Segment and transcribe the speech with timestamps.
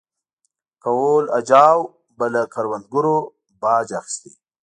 [0.83, 1.79] کهول اجاو
[2.17, 3.17] به له کروندګرو
[3.61, 4.31] باج اخیسته